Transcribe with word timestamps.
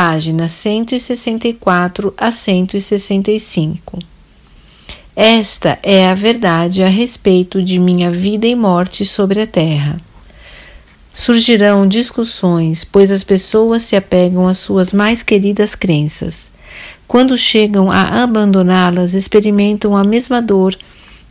páginas 0.00 0.52
164 0.52 2.14
a 2.16 2.32
165. 2.32 3.98
Esta 5.14 5.78
é 5.82 6.08
a 6.08 6.14
verdade 6.14 6.82
a 6.82 6.88
respeito 6.88 7.62
de 7.62 7.78
minha 7.78 8.10
vida 8.10 8.46
e 8.46 8.54
morte 8.54 9.04
sobre 9.04 9.42
a 9.42 9.46
terra. 9.46 10.00
Surgirão 11.12 11.86
discussões, 11.86 12.82
pois 12.82 13.10
as 13.10 13.22
pessoas 13.22 13.82
se 13.82 13.94
apegam 13.94 14.48
às 14.48 14.56
suas 14.56 14.90
mais 14.90 15.22
queridas 15.22 15.74
crenças. 15.74 16.48
Quando 17.06 17.36
chegam 17.36 17.90
a 17.90 18.22
abandoná-las, 18.22 19.12
experimentam 19.12 19.94
a 19.94 20.02
mesma 20.02 20.40
dor 20.40 20.74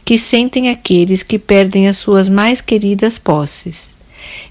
que 0.05 0.15
sentem 0.15 0.69
aqueles 0.69 1.23
que 1.23 1.39
perdem 1.39 1.87
as 1.87 1.97
suas 1.97 2.29
mais 2.29 2.61
queridas 2.61 3.17
posses. 3.17 3.97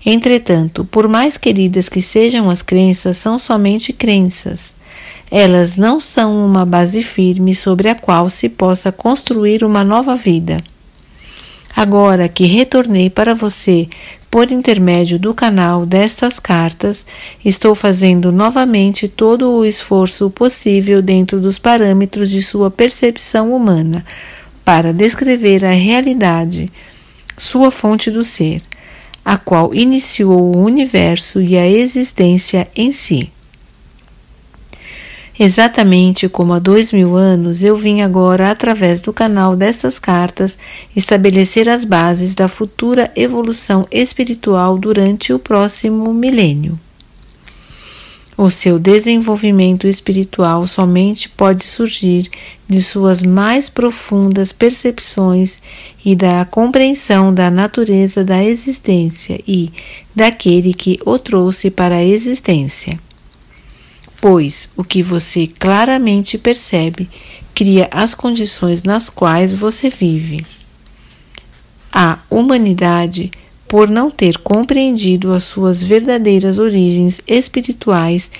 Entretanto, 0.05 0.85
por 0.85 1.09
mais 1.09 1.37
queridas 1.37 1.89
que 1.89 2.01
sejam 2.01 2.51
as 2.51 2.63
crenças, 2.63 3.17
são 3.17 3.39
somente 3.39 3.93
crenças. 3.93 4.73
Elas 5.31 5.77
não 5.77 6.01
são 6.01 6.45
uma 6.47 6.65
base 6.65 7.03
firme 7.03 7.55
sobre 7.55 7.89
a 7.89 7.95
qual 7.95 8.31
se 8.31 8.49
possa 8.49 8.91
construir 8.91 9.63
uma 9.63 9.85
nova 9.85 10.15
vida. 10.15 10.57
Agora 11.77 12.29
que 12.29 12.45
retornei 12.45 13.11
para 13.11 13.35
você 13.35 13.89
por 14.31 14.51
intermédio 14.51 15.19
do 15.19 15.33
canal 15.33 15.87
destas 15.87 16.39
cartas, 16.39 17.07
estou 17.45 17.75
fazendo 17.75 18.33
novamente 18.33 19.07
todo 19.07 19.51
o 19.51 19.65
esforço 19.65 20.31
possível 20.31 21.01
dentro 21.01 21.41
dos 21.41 21.59
parâmetros 21.59 22.31
de 22.31 22.43
sua 22.43 22.71
percepção 22.71 23.55
humana 23.55 24.05
para 24.65 24.93
descrever 24.93 25.65
a 25.65 25.73
realidade, 25.73 26.69
sua 27.37 27.71
fonte 27.71 28.11
do 28.11 28.25
ser 28.25 28.63
a 29.29 29.37
qual 29.37 29.75
iniciou 29.75 30.57
o 30.57 30.65
universo 30.65 31.39
e 31.39 31.55
a 31.59 31.69
existência 31.69 32.67
em 32.75 32.91
si. 32.91 33.31
Exatamente 35.39 36.31
como 36.31 36.55
há 36.55 36.59
dois 36.59 36.91
mil 36.93 37.15
anos, 37.15 37.63
eu 37.63 37.77
vim 37.77 38.01
agora, 38.01 38.51
através 38.51 39.03
do 39.03 39.13
canal 39.13 39.55
destas 39.55 39.99
cartas, 39.99 40.57
estabelecer 40.97 41.69
as 41.69 41.85
bases 41.85 42.35
da 42.35 42.49
futura 42.49 43.13
evolução 43.15 43.87
espiritual 43.91 44.79
durante 44.79 45.31
o 45.31 45.39
próximo 45.39 46.11
milênio. 46.15 46.81
O 48.41 48.51
seu 48.51 48.79
desenvolvimento 48.79 49.89
espiritual 49.89 50.65
somente 50.65 51.29
pode 51.29 51.65
surgir 51.65 52.31
de 52.69 52.81
suas 52.81 53.21
mais 53.21 53.69
profundas 53.69 54.53
percepções 54.53 55.61
e 56.05 56.15
da 56.15 56.45
compreensão 56.45 57.35
da 57.35 57.51
natureza 57.51 58.23
da 58.23 58.45
existência 58.45 59.41
e 59.45 59.73
daquele 60.15 60.73
que 60.73 61.01
o 61.05 61.19
trouxe 61.19 61.69
para 61.69 61.97
a 61.97 62.05
existência. 62.05 62.97
Pois 64.21 64.71
o 64.77 64.85
que 64.85 65.03
você 65.03 65.49
claramente 65.49 66.39
percebe 66.39 67.11
cria 67.53 67.89
as 67.91 68.15
condições 68.15 68.85
nas 68.85 69.09
quais 69.11 69.53
você 69.53 69.91
vive. 69.91 70.47
A 71.93 72.21
humanidade 72.31 73.33
por 73.69 73.89
não 73.89 74.11
ter 74.11 74.39
compreendido 74.39 75.33
as 75.33 75.45
suas 75.45 75.83
verdadeiras 75.83 76.59
origens 76.59 77.21
espirituais, 77.27 78.31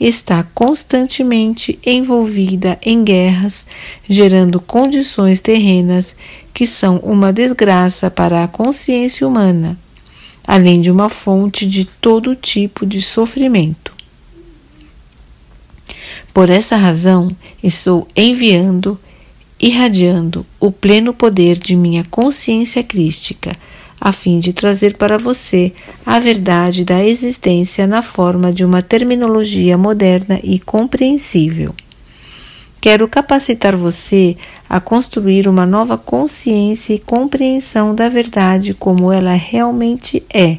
está 0.00 0.42
constantemente 0.54 1.78
envolvida 1.84 2.78
em 2.82 3.04
guerras, 3.04 3.66
gerando 4.08 4.60
condições 4.60 5.40
terrenas 5.40 6.16
que 6.54 6.66
são 6.66 6.96
uma 6.98 7.32
desgraça 7.32 8.10
para 8.10 8.42
a 8.42 8.48
consciência 8.48 9.26
humana, 9.26 9.78
além 10.46 10.80
de 10.80 10.90
uma 10.90 11.08
fonte 11.08 11.66
de 11.66 11.84
todo 11.84 12.34
tipo 12.34 12.86
de 12.86 13.02
sofrimento. 13.02 13.92
Por 16.32 16.48
essa 16.48 16.76
razão, 16.76 17.28
estou 17.62 18.06
enviando, 18.16 18.98
irradiando 19.60 20.46
o 20.60 20.70
pleno 20.70 21.12
poder 21.12 21.58
de 21.58 21.74
minha 21.74 22.04
consciência 22.04 22.82
crística 22.82 23.52
a 24.00 24.12
fim 24.12 24.38
de 24.38 24.52
trazer 24.52 24.96
para 24.96 25.18
você 25.18 25.72
a 26.06 26.18
verdade 26.18 26.84
da 26.84 27.04
existência 27.04 27.86
na 27.86 28.02
forma 28.02 28.52
de 28.52 28.64
uma 28.64 28.82
terminologia 28.82 29.76
moderna 29.76 30.38
e 30.42 30.58
compreensível. 30.58 31.74
Quero 32.80 33.08
capacitar 33.08 33.76
você 33.76 34.36
a 34.68 34.80
construir 34.80 35.48
uma 35.48 35.66
nova 35.66 35.98
consciência 35.98 36.94
e 36.94 36.98
compreensão 36.98 37.94
da 37.94 38.08
verdade 38.08 38.72
como 38.72 39.12
ela 39.12 39.34
realmente 39.34 40.22
é, 40.32 40.58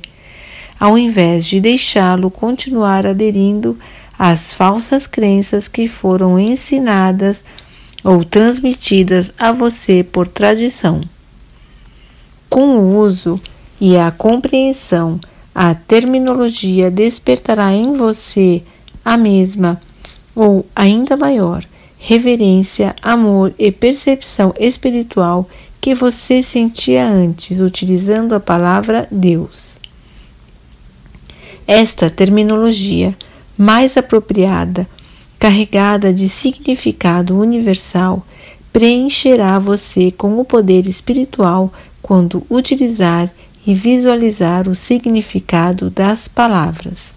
ao 0.78 0.98
invés 0.98 1.46
de 1.46 1.62
deixá-lo 1.62 2.30
continuar 2.30 3.06
aderindo 3.06 3.78
às 4.18 4.54
falsas 4.54 5.08
crenças 5.08 5.70
que 5.70 5.88
foram 5.88 6.38
ensinadas 6.38 7.42
ou 8.04 8.26
transmitidas 8.26 9.32
a 9.38 9.54
você 9.54 10.04
por 10.04 10.28
tradição. 10.28 11.02
Com 12.50 12.78
o 12.78 12.98
uso 13.00 13.40
e 13.80 13.96
a 13.96 14.12
compreensão, 14.12 15.20
a 15.54 15.76
terminologia 15.76 16.90
despertará 16.90 17.72
em 17.74 17.94
você 17.94 18.64
a 19.04 19.18
mesma 19.18 19.80
ou 20.36 20.66
ainda 20.76 21.16
maior 21.16 21.66
reverência, 22.00 22.96
amor 23.02 23.54
e 23.60 23.72
percepção 23.72 24.54
espiritual 24.58 25.48
que 25.82 25.94
você 25.94 26.42
sentia 26.42 27.06
antes 27.06 27.60
utilizando 27.60 28.34
a 28.34 28.40
palavra 28.40 29.08
Deus. 29.12 29.78
Esta 31.68 32.10
terminologia 32.10 33.16
mais 33.58 33.98
apropriada, 33.98 34.88
carregada 35.38 36.14
de 36.14 36.28
significado 36.28 37.38
universal, 37.38 38.26
preencherá 38.72 39.58
você 39.60 40.12
com 40.12 40.40
o 40.40 40.46
poder 40.46 40.88
espiritual 40.88 41.72
quando 42.02 42.46
utilizar 42.50 43.32
e 43.66 43.74
visualizar 43.74 44.68
o 44.68 44.76
significado 44.76 45.90
das 45.90 46.28
palavras. 46.28 47.14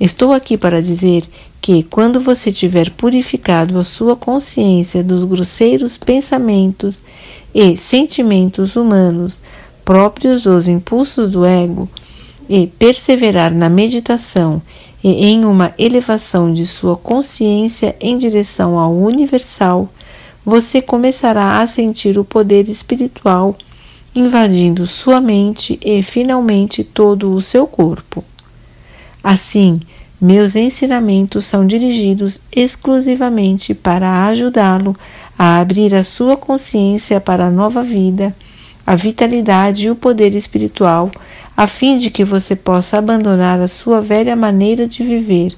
Estou 0.00 0.32
aqui 0.32 0.56
para 0.56 0.80
dizer 0.80 1.24
que, 1.60 1.82
quando 1.82 2.20
você 2.20 2.52
tiver 2.52 2.90
purificado 2.90 3.78
a 3.78 3.84
sua 3.84 4.14
consciência 4.14 5.02
dos 5.02 5.24
grosseiros 5.24 5.96
pensamentos 5.96 7.00
e 7.54 7.76
sentimentos 7.76 8.76
humanos 8.76 9.42
próprios 9.84 10.42
dos 10.42 10.68
impulsos 10.68 11.30
do 11.30 11.44
ego, 11.44 11.88
e 12.48 12.66
perseverar 12.66 13.52
na 13.52 13.68
meditação 13.68 14.62
e 15.04 15.26
em 15.26 15.44
uma 15.44 15.72
elevação 15.78 16.52
de 16.52 16.64
sua 16.64 16.96
consciência 16.96 17.94
em 18.00 18.16
direção 18.16 18.78
ao 18.78 18.92
universal, 18.92 19.88
você 20.48 20.80
começará 20.80 21.60
a 21.60 21.66
sentir 21.66 22.18
o 22.18 22.24
poder 22.24 22.70
espiritual 22.70 23.54
invadindo 24.14 24.86
sua 24.86 25.20
mente 25.20 25.78
e 25.84 26.02
finalmente 26.02 26.82
todo 26.82 27.34
o 27.34 27.42
seu 27.42 27.66
corpo. 27.66 28.24
Assim, 29.22 29.78
meus 30.18 30.56
ensinamentos 30.56 31.44
são 31.44 31.66
dirigidos 31.66 32.40
exclusivamente 32.50 33.74
para 33.74 34.26
ajudá-lo 34.26 34.96
a 35.38 35.60
abrir 35.60 35.94
a 35.94 36.02
sua 36.02 36.34
consciência 36.34 37.20
para 37.20 37.48
a 37.48 37.50
nova 37.50 37.82
vida, 37.82 38.34
a 38.86 38.96
vitalidade 38.96 39.86
e 39.86 39.90
o 39.90 39.96
poder 39.96 40.34
espiritual, 40.34 41.10
a 41.54 41.66
fim 41.66 41.98
de 41.98 42.08
que 42.10 42.24
você 42.24 42.56
possa 42.56 42.96
abandonar 42.96 43.60
a 43.60 43.68
sua 43.68 44.00
velha 44.00 44.34
maneira 44.34 44.86
de 44.86 45.02
viver, 45.02 45.52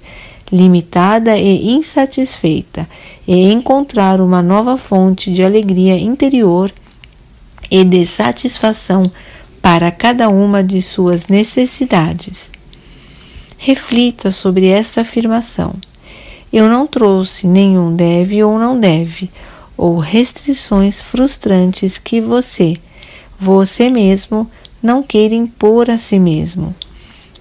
limitada 0.52 1.36
e 1.36 1.70
insatisfeita, 1.70 2.88
e 3.26 3.52
encontrar 3.52 4.20
uma 4.20 4.42
nova 4.42 4.76
fonte 4.76 5.30
de 5.30 5.42
alegria 5.42 5.96
interior 5.98 6.72
e 7.70 7.84
de 7.84 8.04
satisfação 8.04 9.10
para 9.62 9.90
cada 9.90 10.28
uma 10.28 10.64
de 10.64 10.82
suas 10.82 11.28
necessidades. 11.28 12.50
Reflita 13.56 14.32
sobre 14.32 14.66
esta 14.66 15.02
afirmação. 15.02 15.74
Eu 16.52 16.68
não 16.68 16.86
trouxe 16.86 17.46
nenhum 17.46 17.94
deve 17.94 18.42
ou 18.42 18.58
não 18.58 18.78
deve, 18.78 19.30
ou 19.76 19.98
restrições 19.98 21.00
frustrantes 21.00 21.96
que 21.96 22.20
você, 22.20 22.74
você 23.38 23.88
mesmo, 23.88 24.50
não 24.82 25.02
queira 25.02 25.34
impor 25.34 25.90
a 25.90 25.96
si 25.96 26.18
mesmo. 26.18 26.74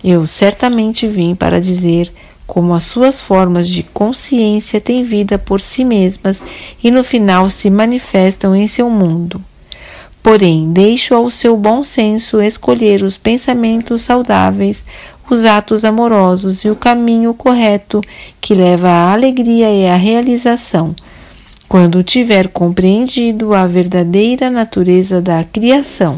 Eu 0.04 0.28
certamente 0.28 1.08
vim 1.08 1.36
para 1.36 1.60
dizer 1.60 2.12
como 2.50 2.74
as 2.74 2.86
suas 2.86 3.22
formas 3.22 3.70
de 3.70 3.84
consciência 3.84 4.82
têm 4.82 5.04
vida 5.04 5.38
por 5.38 5.62
si 5.62 5.86
mesmas 5.86 6.44
e 6.84 6.90
no 6.90 7.04
final 7.04 7.48
se 7.48 7.70
manifestam 7.70 8.56
em 8.56 8.68
seu 8.68 8.90
mundo. 8.90 9.40
Porém, 10.24 10.74
deixo 10.74 11.14
ao 11.14 11.30
seu 11.30 11.56
bom 11.56 11.84
senso 11.84 12.42
escolher 12.42 13.04
os 13.04 13.18
pensamentos 13.18 14.02
saudáveis, 14.02 14.84
os 15.30 15.46
atos 15.46 15.86
amorosos 15.86 16.66
e 16.66 16.72
o 16.72 16.76
caminho 16.76 17.36
correto 17.36 18.02
que 18.42 18.56
leva 18.56 18.90
à 18.90 19.14
alegria 19.14 19.72
e 19.72 19.88
à 19.88 19.96
realização, 19.96 20.96
quando 21.68 22.04
tiver 22.04 22.48
compreendido 22.48 23.54
a 23.54 23.68
verdadeira 23.68 24.50
natureza 24.50 25.22
da 25.22 25.44
criação. 25.44 26.18